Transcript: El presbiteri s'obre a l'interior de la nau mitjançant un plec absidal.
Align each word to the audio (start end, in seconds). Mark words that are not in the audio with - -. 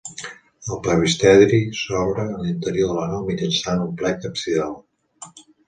El 0.75 0.79
presbiteri 0.87 1.59
s'obre 1.81 2.25
a 2.33 2.41
l'interior 2.47 2.91
de 2.95 2.97
la 3.03 3.07
nau 3.13 3.23
mitjançant 3.29 3.87
un 3.87 3.95
plec 4.03 4.29
absidal. 4.33 4.77